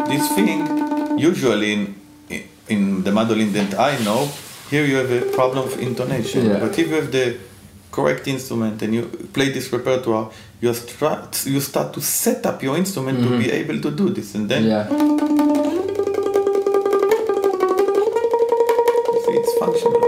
This 0.06 0.32
thing, 0.34 1.18
usually 1.18 1.72
in, 1.72 1.94
in 2.68 3.02
the 3.02 3.10
mandolin 3.10 3.52
that 3.54 3.78
I 3.78 3.98
know, 4.04 4.28
here 4.70 4.84
you 4.84 4.96
have 4.96 5.10
a 5.10 5.22
problem 5.32 5.66
of 5.66 5.78
intonation. 5.80 6.46
Yeah. 6.46 6.60
But 6.60 6.78
if 6.78 6.88
you 6.88 6.94
have 6.94 7.10
the 7.10 7.38
correct 7.90 8.28
instrument 8.28 8.82
and 8.82 8.94
you 8.94 9.02
play 9.32 9.50
this 9.50 9.72
repertoire, 9.72 10.30
you 10.60 10.74
start 10.74 11.46
you 11.46 11.60
start 11.60 11.92
to 11.94 12.00
set 12.00 12.44
up 12.46 12.62
your 12.62 12.76
instrument 12.76 13.18
mm-hmm. 13.18 13.30
to 13.32 13.38
be 13.38 13.44
mm-hmm. 13.44 13.70
able 13.70 13.80
to 13.80 13.90
do 13.90 14.10
this, 14.10 14.34
and 14.34 14.48
then 14.48 14.64
yeah. 14.64 14.88
see, 19.24 19.34
it's 19.40 19.58
functional. 19.58 20.02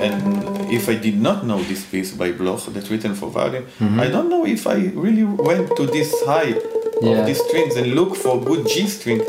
And 0.00 0.70
if 0.70 0.88
I 0.88 0.94
did 0.94 1.20
not 1.20 1.44
know 1.44 1.62
this 1.62 1.84
piece 1.84 2.12
by 2.12 2.32
Bloch 2.32 2.66
that's 2.66 2.90
written 2.90 3.14
for 3.14 3.30
violin, 3.30 3.64
mm-hmm. 3.64 4.00
I 4.00 4.08
don't 4.08 4.28
know 4.28 4.44
if 4.46 4.66
I 4.66 4.92
really 4.94 5.24
went 5.24 5.74
to 5.76 5.86
this 5.86 6.14
high 6.24 6.54
yeah. 7.02 7.18
of 7.18 7.26
these 7.26 7.42
strings 7.44 7.76
and 7.76 7.94
look 7.94 8.14
for 8.16 8.40
good 8.40 8.66
G 8.66 8.86
string. 8.86 9.20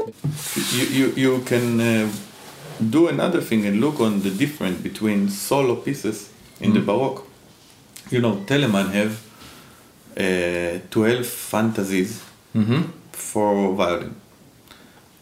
You, 0.73 0.85
you, 0.85 1.13
you 1.15 1.39
can 1.45 1.79
uh, 1.79 2.11
do 2.89 3.07
another 3.07 3.41
thing 3.41 3.65
and 3.65 3.79
look 3.81 3.99
on 3.99 4.21
the 4.21 4.29
difference 4.31 4.79
between 4.81 5.29
solo 5.29 5.75
pieces 5.75 6.29
in 6.61 6.71
mm. 6.71 6.75
the 6.75 6.79
Baroque. 6.81 7.25
you 8.11 8.21
know, 8.21 8.38
Telemann 8.47 8.91
have 8.91 9.19
uh, 10.17 10.79
12 10.91 11.25
fantasies 11.25 12.23
Mm-hmm. 12.55 12.81
for 13.11 13.75
violin. 13.75 14.15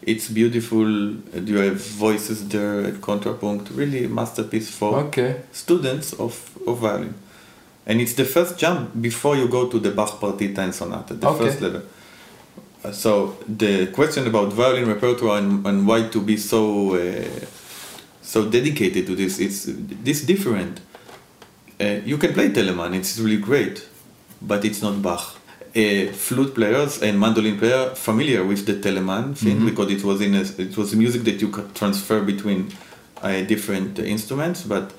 It's 0.00 0.28
beautiful. 0.30 0.88
You 0.88 1.58
have 1.58 1.76
voices 1.76 2.48
there 2.48 2.80
at 2.86 3.02
contrapunct. 3.02 3.70
Really 3.72 4.06
masterpiece 4.06 4.70
for 4.70 4.94
Okay. 5.04 5.42
students 5.52 6.14
of, 6.14 6.32
of 6.66 6.78
violin. 6.78 7.12
And 7.86 8.00
it's 8.00 8.14
the 8.14 8.24
first 8.24 8.56
jump 8.58 8.90
before 9.00 9.36
you 9.36 9.46
go 9.48 9.68
to 9.68 9.78
the 9.78 9.90
Bach 9.90 10.18
Partita 10.20 10.58
and 10.58 10.74
Sonata, 10.74 11.12
the 11.14 11.28
Okay. 11.28 11.38
first 11.44 11.60
level. 11.60 11.82
So 12.92 13.36
the 13.46 13.88
question 13.88 14.26
about 14.26 14.52
violin 14.52 14.86
repertoire 14.86 15.38
and, 15.38 15.66
and 15.66 15.86
why 15.86 16.08
to 16.08 16.20
be 16.20 16.36
so 16.36 16.94
uh, 16.94 17.24
so 18.22 18.48
dedicated 18.48 19.06
to 19.06 19.14
this, 19.16 19.38
it's 19.38 19.66
this 20.04 20.22
different. 20.24 20.80
Uh, 21.80 22.00
you 22.04 22.18
can 22.18 22.32
play 22.34 22.48
Telemann, 22.50 22.94
it's 22.94 23.18
really 23.18 23.36
great, 23.38 23.86
but 24.42 24.64
it's 24.64 24.82
not 24.82 25.00
Bach. 25.02 25.36
Uh, 25.76 26.06
flute 26.12 26.54
players 26.54 27.02
and 27.02 27.20
mandolin 27.20 27.58
player 27.58 27.90
familiar 27.94 28.42
with 28.44 28.64
the 28.66 28.74
Telemann 28.74 29.36
thing 29.36 29.60
Mhm. 29.60 29.66
because 29.66 29.90
it 29.92 30.02
was 30.02 30.20
in 30.20 30.34
a, 30.34 30.40
it 30.40 30.76
was 30.76 30.94
music 30.94 31.24
that 31.24 31.40
you 31.42 31.48
could 31.48 31.74
transfer 31.74 32.20
between 32.22 32.68
uh, 33.22 33.42
different 33.42 33.98
instruments, 33.98 34.62
but 34.62 34.92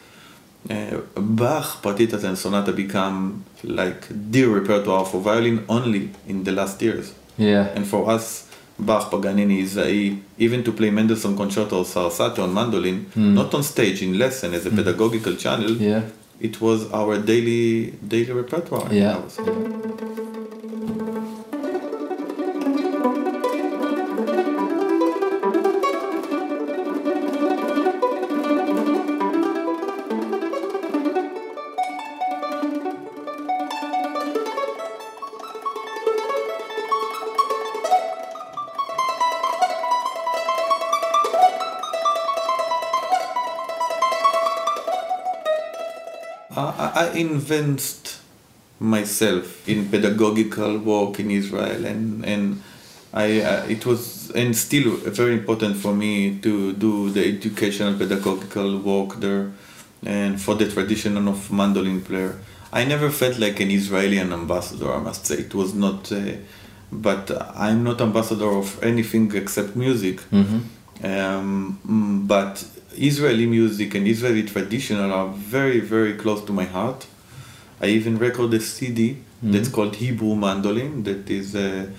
uh, 0.70 0.98
Bach 1.18 1.82
partitas 1.82 2.24
and 2.24 2.38
sonata 2.38 2.72
become 2.72 3.44
like 3.64 4.08
the 4.32 4.44
repertoire 4.46 5.06
for 5.06 5.20
violin 5.22 5.64
only 5.70 6.10
in 6.28 6.44
the 6.44 6.52
last 6.52 6.82
years. 6.82 7.14
Yeah. 7.40 7.72
And 7.76 7.86
for 7.88 8.10
us, 8.12 8.46
Bach, 8.78 9.10
Paganini 9.12 9.60
is 9.62 9.78
a, 9.78 10.16
even 10.38 10.64
to 10.64 10.72
play 10.72 10.90
Mendelssohn 10.92 11.36
concerto 11.36 11.80
or 11.80 11.86
Sarasate 11.86 12.40
on 12.40 12.54
mandolin, 12.54 13.06
Mm. 13.16 13.34
not 13.34 13.54
on 13.54 13.64
stage 13.64 14.02
in 14.02 14.18
lesson 14.18 14.54
as 14.54 14.66
a 14.66 14.70
pedagogical 14.70 15.36
channel. 15.36 15.72
Yeah. 15.72 16.02
It 16.40 16.62
was 16.62 16.90
our 16.94 17.18
daily 17.18 17.92
daily 18.08 18.32
repertoire. 18.32 18.88
Yeah. 18.94 19.18
Invest 47.20 48.22
myself 48.80 49.68
in 49.68 49.90
pedagogical 49.90 50.78
work 50.80 51.20
in 51.20 51.32
Israel, 51.32 51.86
and 51.86 52.26
and 52.26 52.62
I 53.14 53.42
uh, 53.42 53.66
it 53.68 53.86
was 53.86 54.32
and 54.32 54.56
still 54.56 54.96
very 54.98 55.34
important 55.34 55.76
for 55.78 55.94
me 55.94 56.40
to 56.40 56.74
do 56.74 57.10
the 57.10 57.28
educational 57.28 57.94
pedagogical 57.98 58.78
work 58.80 59.20
there, 59.20 59.52
and 60.06 60.40
for 60.42 60.56
the 60.56 60.70
tradition 60.70 61.28
of 61.28 61.52
mandolin 61.52 62.02
player. 62.02 62.40
I 62.72 62.86
never 62.86 63.10
felt 63.10 63.40
like 63.40 63.60
an 63.60 63.72
Israeli 63.72 64.20
ambassador. 64.20 64.94
I 64.94 65.00
must 65.00 65.26
say 65.26 65.36
it 65.36 65.56
was 65.56 65.74
not, 65.74 66.12
uh, 66.12 66.34
but 66.92 67.32
I'm 67.56 67.84
not 67.84 68.00
ambassador 68.00 68.50
of 68.62 68.82
anything 68.84 69.36
except 69.36 69.76
music. 69.76 70.18
Mm-hmm. 70.32 70.60
Um, 71.04 72.26
but 72.28 72.64
Israeli 73.00 73.46
music 73.46 73.96
and 73.96 74.08
Israeli 74.08 74.44
traditional 74.44 75.12
are 75.14 75.28
very, 75.30 75.80
very 75.80 76.14
close 76.14 76.44
to 76.46 76.54
my 76.54 76.66
heart. 76.66 77.06
I 77.82 77.88
even 77.88 78.18
record 78.20 78.54
a 78.54 78.60
CD 78.60 79.18
that's 79.42 79.70
called 79.70 79.96
Hebrew 79.96 80.36
Mandolin, 80.36 81.04
that 81.04 81.30
is 81.30 81.56
a, 81.56 81.90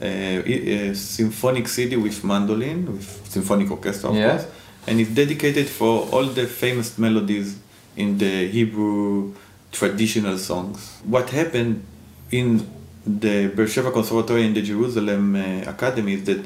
a, 0.00 0.88
a 0.90 0.94
symphonic 0.94 1.68
CD 1.68 1.96
with 1.96 2.24
mandolin, 2.24 2.86
with 2.90 3.28
symphonic 3.28 3.70
orchestra, 3.70 4.10
of 4.10 4.16
Yeah. 4.16 4.30
course, 4.30 4.46
and 4.86 4.98
it's 5.00 5.10
dedicated 5.10 5.68
for 5.68 6.08
all 6.10 6.24
the 6.24 6.46
famous 6.46 6.96
melodies 6.98 7.56
in 7.96 8.16
the 8.16 8.48
Hebrew 8.48 9.34
traditional 9.72 10.38
songs. 10.38 10.78
What 11.04 11.28
happened 11.30 11.82
in 12.30 12.66
the 13.06 13.48
Beersheba 13.48 13.90
Conservatory 13.92 14.44
and 14.46 14.56
the 14.56 14.62
Jerusalem 14.62 15.36
uh, 15.36 15.70
Academy 15.70 16.14
is 16.14 16.24
that 16.24 16.40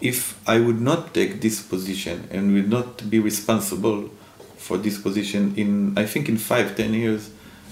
if 0.00 0.38
I 0.46 0.58
would 0.60 0.80
not 0.80 1.14
take 1.14 1.40
this 1.40 1.62
position 1.62 2.28
and 2.30 2.52
would 2.54 2.68
not 2.70 3.08
be 3.10 3.18
responsible 3.18 4.10
for 4.58 4.76
this 4.78 4.98
position 4.98 5.54
in 5.56 5.96
I 5.96 6.04
think 6.06 6.28
in 6.28 6.36
five 6.36 6.76
ten 6.76 6.92
years 6.94 7.30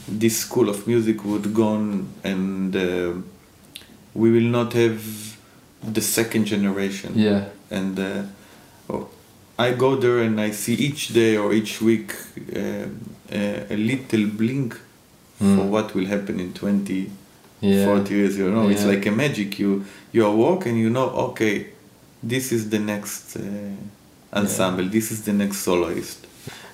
this 0.08 0.38
school 0.38 0.68
of 0.68 0.86
music 0.86 1.24
would 1.24 1.52
gone 1.54 2.08
and 2.22 2.74
uh, 2.76 3.12
we 4.14 4.30
will 4.30 4.50
not 4.58 4.72
have 4.74 5.02
the 5.82 6.00
second 6.00 6.44
generation 6.46 7.12
Yeah. 7.14 7.44
and 7.70 7.98
uh, 7.98 8.22
oh, 8.90 9.08
I 9.58 9.72
go 9.72 9.96
there 9.96 10.18
and 10.20 10.40
I 10.40 10.50
see 10.52 10.74
each 10.74 11.08
day 11.08 11.36
or 11.36 11.52
each 11.52 11.80
week 11.82 12.14
uh, 12.54 12.86
a, 13.30 13.66
a 13.70 13.76
little 13.76 14.26
blink 14.26 14.74
for 14.74 15.44
Mm. 15.44 15.68
what 15.70 15.94
will 15.94 16.06
happen 16.06 16.38
in 16.38 16.52
20 16.52 17.10
Yeah. 17.60 17.84
40 17.86 18.14
years 18.14 18.38
you 18.38 18.50
know 18.50 18.68
it's 18.68 18.84
like 18.84 19.04
a 19.06 19.10
magic 19.10 19.58
you 19.58 19.84
you 20.12 20.24
are 20.24 20.34
walk 20.34 20.66
and 20.66 20.78
you 20.78 20.88
know 20.90 21.08
okay 21.30 21.66
this 22.32 22.52
is 22.52 22.62
the 22.70 22.78
next 22.78 23.36
uh, 23.36 23.40
ensemble. 24.40 24.84
This 24.96 25.10
is 25.12 25.22
the 25.28 25.32
next 25.32 25.58
soloist. 25.58 26.18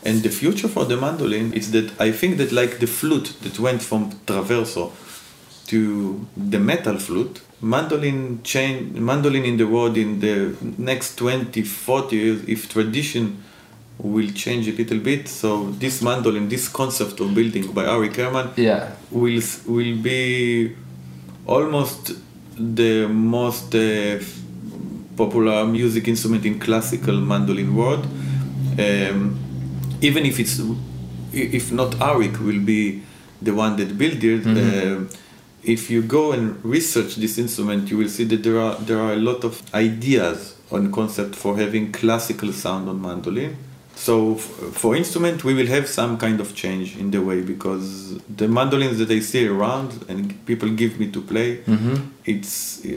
And 0.04 0.22
the 0.22 0.30
future 0.30 0.68
for 0.68 0.84
the 0.86 0.96
mandolin 0.96 1.52
is 1.60 1.66
that 1.72 1.88
i 2.00 2.10
think 2.20 2.38
that 2.38 2.50
like 2.60 2.72
the 2.84 2.86
flute 2.86 3.28
that 3.42 3.58
went 3.66 3.82
from 3.82 4.10
traverso 4.26 4.84
to 5.66 5.78
the 6.54 6.58
metal 6.58 6.96
flute 7.06 7.36
mandolin 7.60 8.40
change 8.42 8.80
mandolin 9.10 9.44
in 9.44 9.56
the 9.58 9.66
world 9.74 9.96
in 10.04 10.10
the 10.20 10.36
next 10.78 11.16
20 11.16 11.62
40 11.62 12.16
years 12.16 12.40
if 12.48 12.60
tradition 12.76 13.24
will 13.98 14.30
change 14.44 14.66
a 14.68 14.72
little 14.72 14.98
bit 14.98 15.28
so 15.28 15.48
this 15.84 16.00
mandolin 16.00 16.48
this 16.48 16.66
concept 16.80 17.20
of 17.20 17.34
building 17.34 17.70
by 17.72 17.84
Arik 17.84 18.14
Kerman 18.14 18.48
Yeah. 18.56 18.82
will 19.10 19.42
will 19.66 19.96
be 20.10 20.74
almost 21.46 22.02
the 22.56 23.06
most 23.06 23.74
uh, 23.74 24.18
popular 25.20 25.64
music 25.66 26.08
instrument 26.08 26.44
in 26.50 26.58
classical 26.58 27.16
mandolin 27.30 27.70
world. 27.80 28.04
Um, 28.78 29.20
even 30.00 30.24
if 30.30 30.38
it's 30.40 30.56
if 31.32 31.70
not 31.72 31.90
Arik 32.10 32.36
will 32.40 32.60
be 32.74 33.02
the 33.46 33.52
one 33.64 33.76
that 33.80 33.90
built 34.02 34.22
it. 34.32 34.42
Mhm. 34.44 34.56
uh, 34.56 35.16
if 35.62 35.90
you 35.92 36.00
go 36.18 36.32
and 36.32 36.44
research 36.64 37.16
this 37.16 37.34
instrument, 37.44 37.90
you 37.90 37.96
will 38.00 38.08
see 38.16 38.24
that 38.32 38.42
there 38.46 38.58
are 38.66 38.74
there 38.88 38.98
are 39.06 39.12
a 39.12 39.22
lot 39.30 39.40
of 39.48 39.52
ideas 39.74 40.38
on 40.76 40.90
concept 40.98 41.34
for 41.42 41.52
having 41.62 41.92
classical 41.92 42.50
sound 42.52 42.88
on 42.88 42.96
mandolin. 43.08 43.52
So 44.06 44.14
f- 44.34 44.42
for 44.80 44.90
instrument, 45.02 45.44
we 45.48 45.52
will 45.58 45.66
have 45.76 45.86
some 46.00 46.12
kind 46.24 46.38
of 46.44 46.48
change 46.62 46.88
in 47.02 47.10
the 47.10 47.20
way 47.28 47.38
because 47.54 47.84
the 48.40 48.48
mandolins 48.58 48.96
that 49.00 49.10
I 49.10 49.20
see 49.20 49.44
around 49.54 49.90
and 50.10 50.20
people 50.50 50.68
give 50.82 50.92
me 51.02 51.06
to 51.16 51.20
play, 51.32 51.48
Mm-hmm. 51.72 51.94
it's 52.32 52.54
uh, 52.84 52.88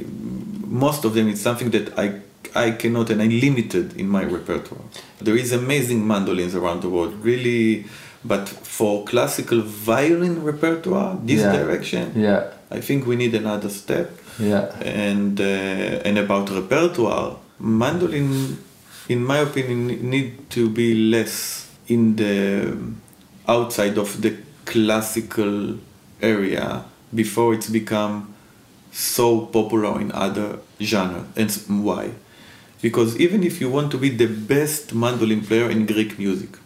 most 0.85 1.01
of 1.07 1.11
them 1.15 1.25
it's 1.31 1.41
something 1.49 1.69
that 1.77 1.87
I 2.05 2.07
I 2.65 2.67
cannot 2.81 3.09
and 3.13 3.19
I 3.21 3.27
limited 3.47 3.87
in 4.01 4.07
my 4.17 4.23
repertoire. 4.37 4.85
There 5.25 5.37
is 5.43 5.49
amazing 5.63 5.99
mandolins 6.13 6.53
around 6.55 6.79
the 6.85 6.89
world, 6.95 7.13
really, 7.29 7.85
but 8.33 8.45
for 8.77 8.93
classical 9.11 9.59
violin 9.61 10.35
repertoire, 10.51 11.11
this 11.29 11.41
Yeah. 11.41 11.51
direction, 11.59 12.05
Yeah. 12.27 12.41
I 12.77 12.79
think 12.87 12.99
we 13.11 13.15
need 13.23 13.33
another 13.43 13.69
step. 13.81 14.07
Yeah. 14.51 14.65
And 15.09 15.35
uh, 15.41 16.07
and 16.07 16.15
about 16.25 16.45
repertoire, 16.61 17.29
mandolin, 17.59 18.29
in 19.09 19.23
my 19.23 19.39
opinion, 19.39 20.09
need 20.09 20.49
to 20.51 20.69
be 20.69 20.93
less 20.93 21.69
in 21.87 22.15
the 22.15 22.77
outside 23.47 23.97
of 23.97 24.21
the 24.21 24.37
classical 24.65 25.77
area 26.21 26.85
before 27.13 27.53
it's 27.53 27.69
become 27.69 28.33
so 28.91 29.45
popular 29.47 29.99
in 29.99 30.11
other 30.11 30.59
genre. 30.81 31.25
And 31.35 31.51
why? 31.83 32.11
Because 32.81 33.19
even 33.19 33.43
if 33.43 33.59
you 33.59 33.69
want 33.69 33.91
to 33.91 33.97
be 33.97 34.09
the 34.09 34.27
best 34.27 34.93
mandolin 34.93 35.41
player 35.41 35.69
in 35.69 35.85
Greek 35.85 36.17
music, 36.19 36.57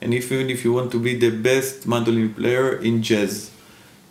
and 0.00 0.14
if 0.14 0.32
even 0.32 0.48
if 0.48 0.64
you 0.64 0.72
want 0.72 0.90
to 0.92 0.98
be 0.98 1.14
the 1.14 1.30
best 1.30 1.86
mandolin 1.86 2.32
player 2.34 2.76
in 2.76 3.02
jazz, 3.02 3.50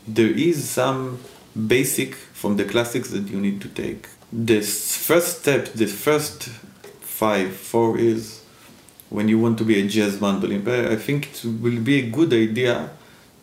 there 0.08 0.28
is 0.28 0.70
some 0.70 1.20
basic 1.68 2.16
from 2.16 2.58
the 2.58 2.66
classics 2.66 3.10
that 3.10 3.28
you 3.28 3.40
need 3.40 3.62
to 3.62 3.68
take. 3.70 4.08
The 4.32 4.62
first 4.62 5.40
step, 5.40 5.74
the 5.74 5.88
first 5.88 6.50
five, 7.22 7.50
four 7.72 7.98
is 8.12 8.22
when 9.10 9.28
you 9.32 9.38
want 9.44 9.58
to 9.58 9.66
be 9.72 9.76
a 9.84 9.86
jazz 9.96 10.14
mandolin 10.22 10.62
player, 10.68 10.88
I 10.92 10.98
think 11.08 11.20
it 11.34 11.40
will 11.64 11.80
be 11.92 11.96
a 12.04 12.06
good 12.18 12.32
idea 12.48 12.76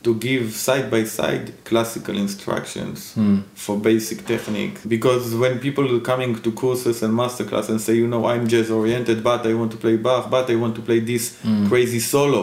to 0.04 0.14
give 0.28 0.52
side 0.66 0.86
by 0.94 1.02
side 1.04 1.46
classical 1.64 2.16
instructions 2.26 2.98
Hmm. 3.14 3.38
for 3.54 3.74
basic 3.90 4.18
technique 4.32 4.76
because 4.94 5.34
when 5.42 5.54
people 5.66 5.84
are 5.96 6.00
coming 6.12 6.32
to 6.44 6.50
courses 6.52 7.02
and 7.04 7.12
masterclass 7.22 7.68
and 7.72 7.80
say 7.86 7.94
you 8.02 8.06
know 8.12 8.22
i'm 8.32 8.44
jazz 8.52 8.70
oriented 8.70 9.18
but 9.30 9.40
i 9.50 9.52
want 9.60 9.70
to 9.72 9.78
play 9.84 9.96
bach 10.06 10.24
but 10.36 10.46
i 10.52 10.54
want 10.62 10.74
to 10.76 10.82
play 10.88 11.00
this 11.12 11.24
Mm. 11.44 11.66
crazy 11.70 11.98
solo 12.12 12.42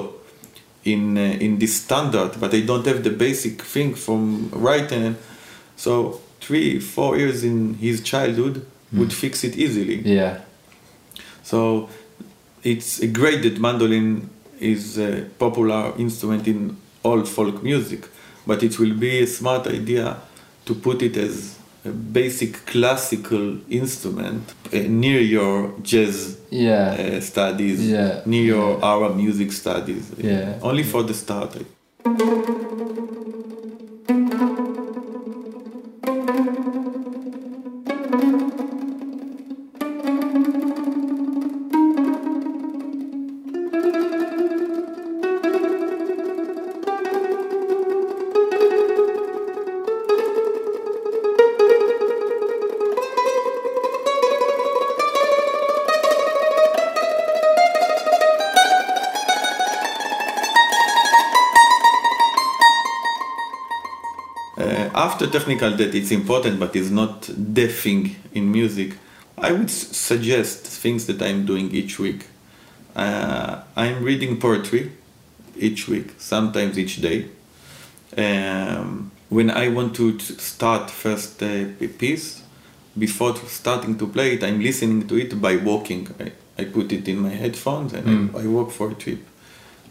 in 0.94 1.02
uh, 1.18 1.22
in 1.46 1.52
this 1.60 1.74
standard, 1.84 2.32
but 2.42 2.52
I 2.54 2.62
don't 2.70 2.86
have 2.92 3.02
the 3.08 3.16
basic 3.26 3.56
thing 3.74 3.90
from 4.06 4.22
right 4.70 4.90
and 4.92 5.16
so 5.78 5.92
three 6.46 6.80
four 6.96 7.12
years 7.22 7.40
in 7.50 7.56
his 7.86 8.02
childhood 8.12 8.56
would 8.98 9.14
fix 9.24 9.34
it 9.48 9.54
easily. 9.66 9.98
Yeah. 10.20 10.34
So 11.44 11.90
it's 12.64 13.00
great 13.08 13.42
that 13.44 13.60
mandolin 13.60 14.30
is 14.60 14.98
a 14.98 15.26
popular 15.40 15.94
instrument 15.98 16.48
in 16.48 16.78
all 17.04 17.24
folk 17.26 17.62
music, 17.64 18.08
but 18.48 18.64
it 18.64 18.80
will 18.80 18.94
be 18.96 19.20
a 19.20 19.28
smart 19.28 19.68
idea 19.68 20.18
to 20.66 20.74
put 20.74 21.02
it 21.02 21.18
as 21.18 21.58
a 21.86 21.90
basic 21.90 22.66
classical 22.66 23.58
instrument 23.70 24.54
uh, 24.74 24.78
near 24.88 25.20
your 25.20 25.74
jazz 25.82 26.38
Yeah. 26.50 26.96
uh, 27.18 27.20
studies, 27.20 27.82
Yeah. 27.86 28.22
near 28.26 28.46
your 28.46 28.84
Arab 28.84 29.18
music 29.18 29.52
studies. 29.52 30.10
Yeah. 30.18 30.60
Only 30.62 30.84
for 30.84 31.04
the 31.04 31.14
start. 31.14 31.58
After 65.08 65.26
technical 65.28 65.72
that 65.82 65.94
it's 66.00 66.12
important 66.12 66.56
but 66.64 66.76
it's 66.76 66.90
not 66.90 67.30
the 67.56 67.68
thing 67.68 68.16
in 68.34 68.52
music. 68.60 68.90
I 69.38 69.52
would 69.52 69.70
suggest 69.70 70.60
things 70.84 71.02
that 71.08 71.20
i'm 71.28 71.46
doing 71.52 71.68
each 71.80 71.94
week. 72.06 72.22
Uh, 72.96 73.54
i'm 73.76 73.98
reading 74.10 74.40
poetry 74.40 74.84
each 75.68 75.82
week 75.94 76.08
sometimes 76.18 76.74
each 76.84 76.96
day. 77.08 77.20
Um, 78.24 79.12
when 79.30 79.50
i 79.64 79.66
want 79.78 79.92
to 79.96 80.08
start 80.54 80.84
first 81.04 81.42
uh, 81.44 81.66
piece 82.04 82.28
before 83.06 83.36
starting 83.62 83.98
to 83.98 84.06
play 84.16 84.30
it 84.36 84.42
i'm 84.44 84.60
listening 84.70 85.08
to 85.10 85.16
it 85.24 85.32
by 85.42 85.56
walking. 85.72 86.04
I, 86.26 86.32
I 86.62 86.66
put 86.66 86.88
it 86.98 87.08
in 87.08 87.18
my 87.28 87.34
headphones 87.44 87.92
and 87.94 88.06
Mm. 88.06 88.36
I, 88.36 88.44
I 88.44 88.48
walk 88.56 88.70
for 88.72 88.92
a 88.92 88.98
trip 89.04 89.22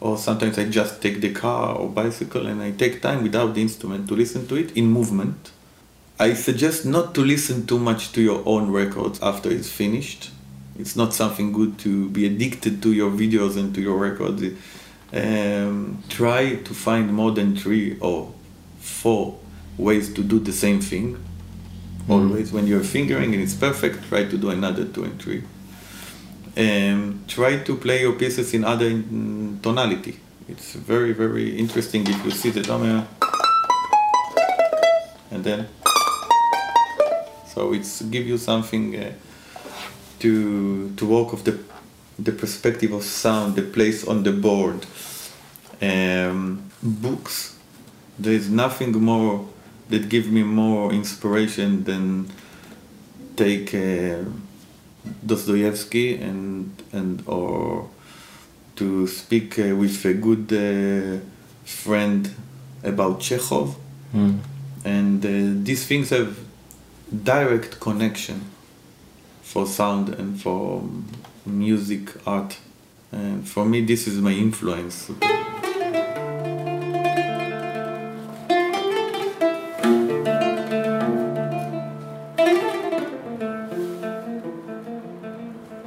or 0.02 0.18
sometimes 0.18 0.58
I 0.58 0.64
just 0.64 1.00
take 1.00 1.20
the 1.20 1.32
car 1.32 1.76
or 1.76 1.88
bicycle 1.88 2.48
and 2.48 2.60
I 2.60 2.72
take 2.72 3.00
time 3.00 3.22
without 3.22 3.54
the 3.54 3.62
instrument 3.62 4.08
to 4.08 4.14
listen 4.16 4.48
to 4.48 4.56
it 4.56 4.76
in 4.76 4.86
movement. 4.86 5.52
I 6.18 6.34
suggest 6.34 6.84
not 6.84 7.14
to 7.14 7.20
listen 7.20 7.66
too 7.66 7.78
much 7.78 8.10
to 8.14 8.20
your 8.20 8.42
own 8.44 8.72
records 8.72 9.22
after 9.22 9.48
it's 9.48 9.70
finished. 9.70 10.30
It's 10.76 10.96
not 10.96 11.14
something 11.14 11.52
good 11.52 11.78
to 11.80 12.08
be 12.08 12.26
addicted 12.26 12.82
to 12.82 12.92
your 12.92 13.12
videos 13.12 13.56
and 13.56 13.72
to 13.76 13.80
your 13.80 13.96
records. 13.96 14.42
Um, 15.12 16.02
try 16.08 16.56
to 16.56 16.74
find 16.74 17.12
more 17.14 17.30
than 17.30 17.54
three 17.54 17.96
or 18.00 18.34
four 18.80 19.38
ways 19.78 20.12
to 20.14 20.24
do 20.24 20.40
the 20.40 20.52
same 20.52 20.80
thing. 20.80 21.24
Always, 22.08 22.50
when 22.50 22.66
you're 22.66 22.82
fingering 22.82 23.34
and 23.34 23.42
it's 23.42 23.54
perfect, 23.54 24.08
try 24.08 24.24
to 24.24 24.36
do 24.36 24.50
another 24.50 24.84
two 24.84 25.04
and 25.04 25.22
three 25.22 25.44
um, 26.56 27.24
try 27.28 27.58
to 27.58 27.76
play 27.76 28.00
your 28.02 28.12
pieces 28.12 28.54
in 28.54 28.64
other 28.64 28.90
mm, 28.90 29.60
tonality. 29.62 30.18
It's 30.48 30.74
very, 30.74 31.12
very 31.12 31.56
interesting 31.56 32.06
if 32.06 32.24
you 32.24 32.30
see 32.30 32.50
the 32.50 32.62
drum 32.62 33.06
and 35.30 35.44
then 35.44 35.66
so 37.46 37.72
it's 37.72 38.02
give 38.02 38.26
you 38.26 38.38
something 38.38 38.96
uh, 38.96 39.12
to 40.20 40.90
to 40.96 41.06
work 41.06 41.32
of 41.32 41.44
the 41.44 41.58
the 42.18 42.32
perspective 42.32 42.92
of 42.92 43.02
sound, 43.02 43.56
the 43.56 43.62
place 43.62 44.06
on 44.06 44.22
the 44.22 44.32
board. 44.32 44.86
Um, 45.80 46.70
books. 46.82 47.58
There 48.18 48.32
is 48.32 48.48
nothing 48.48 48.92
more 48.92 49.48
that 49.88 50.08
give 50.08 50.30
me 50.30 50.42
more 50.42 50.92
inspiration 50.92 51.84
than 51.84 52.30
take. 53.36 53.74
Uh, 53.74 54.24
Dostoevsky 55.26 56.16
and 56.16 56.70
and 56.92 57.22
or 57.26 57.88
to 58.76 59.06
speak 59.06 59.58
uh, 59.58 59.74
with 59.76 60.04
a 60.04 60.14
good 60.14 60.52
uh, 60.52 61.20
friend 61.64 62.30
about 62.84 63.20
Chekhov, 63.20 63.76
Mm. 64.14 64.38
and 64.84 65.24
uh, 65.24 65.64
these 65.64 65.86
things 65.86 66.10
have 66.10 66.36
direct 67.24 67.80
connection 67.80 68.40
for 69.42 69.66
sound 69.66 70.08
and 70.10 70.40
for 70.40 70.82
music 71.46 72.10
art. 72.26 72.58
And 73.12 73.46
for 73.48 73.64
me, 73.64 73.80
this 73.84 74.06
is 74.06 74.20
my 74.20 74.32
influence. 74.32 75.10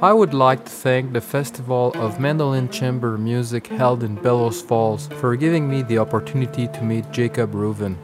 I 0.06 0.12
would 0.12 0.34
like 0.34 0.64
to 0.64 0.70
thank 0.70 1.12
the 1.12 1.20
Festival 1.20 1.90
of 1.96 2.20
Mandolin 2.20 2.68
Chamber 2.68 3.18
Music 3.18 3.66
held 3.66 4.04
in 4.04 4.14
Bellows 4.14 4.62
Falls 4.62 5.08
for 5.08 5.34
giving 5.34 5.68
me 5.68 5.82
the 5.82 5.98
opportunity 5.98 6.68
to 6.68 6.82
meet 6.84 7.10
Jacob 7.10 7.50
Reuven. 7.54 7.96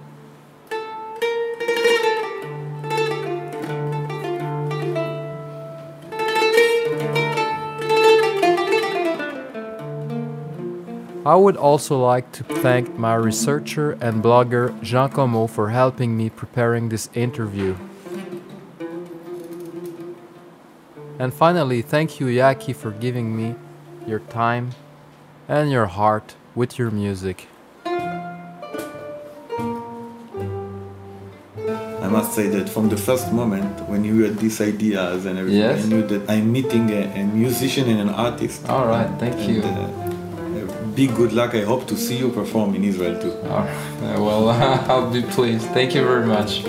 I 11.24 11.36
would 11.36 11.56
also 11.56 12.00
like 12.00 12.32
to 12.32 12.42
thank 12.42 12.98
my 12.98 13.14
researcher 13.14 13.92
and 14.00 14.24
blogger 14.24 14.74
Jean 14.82 15.08
Como 15.08 15.46
for 15.46 15.70
helping 15.70 16.16
me 16.16 16.30
preparing 16.30 16.88
this 16.88 17.08
interview. 17.14 17.76
And 21.18 21.33
finally, 21.33 21.83
thank 21.83 22.18
you, 22.20 22.27
Yaki, 22.27 22.75
for 22.75 22.90
giving 22.90 23.37
me 23.37 23.55
your 24.07 24.20
time 24.20 24.70
and 25.48 25.70
your 25.70 25.87
heart 25.87 26.35
with 26.55 26.79
your 26.79 26.90
music. 26.90 27.46
I 32.05 32.09
must 32.09 32.33
say 32.35 32.48
that 32.48 32.68
from 32.68 32.88
the 32.88 32.96
first 32.96 33.33
moment 33.33 33.81
when 33.88 34.05
you 34.05 34.25
had 34.25 34.38
these 34.38 34.61
ideas 34.61 35.25
and 35.25 35.38
everything, 35.38 35.61
Yes. 35.61 35.85
I 35.85 35.88
knew 35.88 36.03
that 36.09 36.29
I'm 36.29 36.51
meeting 36.53 36.90
a, 36.90 37.03
a 37.20 37.25
musician 37.25 37.88
and 37.88 38.01
an 38.01 38.09
artist. 38.11 38.68
All 38.68 38.87
right, 38.87 39.09
thank 39.20 39.35
And, 39.37 39.57
you. 39.57 39.62
uh, 39.62 39.68
uh, 39.68 40.85
big 40.96 41.14
good 41.14 41.33
luck. 41.33 41.55
I 41.55 41.62
hope 41.62 41.87
to 41.88 41.96
see 41.96 42.16
you 42.18 42.31
perform 42.31 42.75
in 42.75 42.83
Israel 42.85 43.20
too. 43.22 43.33
All 43.48 43.64
right, 43.64 44.18
well, 44.27 44.48
I'll 44.90 45.11
be 45.11 45.22
pleased. 45.22 45.66
Thank 45.68 45.94
you 45.94 46.03
very 46.05 46.27
much. 46.27 46.64